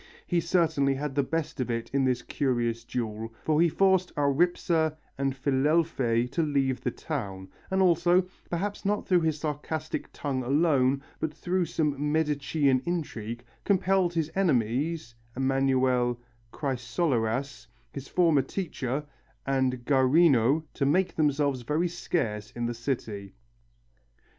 He 0.25 0.39
certainly 0.39 0.95
had 0.95 1.13
the 1.13 1.21
best 1.21 1.59
of 1.59 1.69
it 1.69 1.91
in 1.93 2.05
this 2.05 2.23
curious 2.23 2.83
duel, 2.83 3.31
for 3.43 3.61
he 3.61 3.69
forced 3.69 4.11
Aurispa 4.17 4.97
and 5.15 5.35
Filelfe 5.35 6.31
to 6.31 6.41
leave 6.41 6.81
the 6.81 6.89
town, 6.89 7.49
and 7.69 7.83
also, 7.83 8.25
perhaps 8.49 8.83
not 8.83 9.05
through 9.07 9.19
his 9.21 9.39
sarcastic 9.39 10.11
tongue 10.11 10.41
alone 10.41 11.03
but 11.19 11.31
through 11.31 11.65
some 11.65 12.11
Medicean 12.11 12.81
intrigue, 12.83 13.43
compelled 13.63 14.15
his 14.15 14.31
enemies, 14.33 15.13
Emanuel 15.37 16.19
Chrysoloras, 16.51 17.67
his 17.91 18.07
former 18.07 18.41
teacher, 18.41 19.05
and 19.45 19.85
Guarino 19.85 20.63
to 20.73 20.85
make 20.87 21.15
themselves 21.15 21.61
very 21.61 21.87
scarce 21.87 22.49
in 22.49 22.65
the 22.65 22.73
city. 22.73 23.35